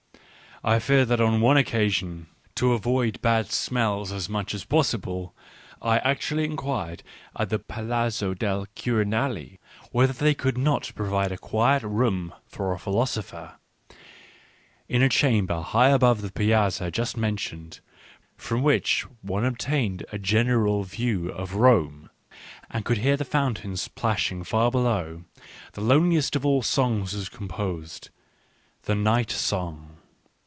I 0.63 0.77
fear 0.77 1.05
that 1.05 1.19
on 1.19 1.41
one 1.41 1.57
occasion, 1.57 2.27
to 2.53 2.73
avoid 2.73 3.19
bad 3.19 3.45
Digitized 3.47 3.71
by 3.71 3.71
Google 3.71 3.97
104 3.97 4.03
ECCE 4.03 4.05
HOMO 4.05 4.09
smells 4.11 4.11
as 4.11 4.29
much 4.29 4.53
as 4.53 4.65
possible, 4.65 5.35
I 5.81 5.97
actually 5.97 6.43
inquired 6.45 7.03
at 7.35 7.49
the 7.49 7.57
Palazzo 7.57 8.33
del 8.35 8.67
Quirinale 8.75 9.57
whether 9.91 10.13
they 10.13 10.35
could 10.35 10.59
not 10.59 10.91
provide 10.93 11.31
a 11.31 11.39
quiet 11.39 11.81
room 11.81 12.31
for 12.45 12.71
a 12.73 12.77
philosopher. 12.77 13.55
In 14.87 15.01
a 15.01 15.09
chamber 15.09 15.61
high 15.61 15.89
above 15.89 16.21
the 16.21 16.31
Piazza 16.31 16.91
just 16.91 17.17
mentioned, 17.17 17.79
from 18.37 18.61
which 18.61 19.07
one 19.23 19.43
obtained 19.43 20.05
a 20.11 20.19
general 20.19 20.83
view 20.83 21.31
of 21.31 21.55
Rome, 21.55 22.11
and 22.69 22.85
could 22.85 22.99
hear 22.99 23.17
the 23.17 23.25
fountains 23.25 23.87
plashing 23.87 24.43
far 24.43 24.69
below, 24.69 25.23
the 25.71 25.81
loneliest 25.81 26.35
of 26.35 26.45
all 26.45 26.61
songs 26.61 27.15
was 27.15 27.29
composed— 27.29 28.11
"The 28.83 28.93
Night 28.93 29.31
Song." 29.31 29.87